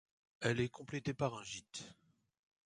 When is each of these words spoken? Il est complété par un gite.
Il 0.43 0.59
est 0.61 0.69
complété 0.69 1.13
par 1.13 1.35
un 1.35 1.43
gite. 1.43 1.93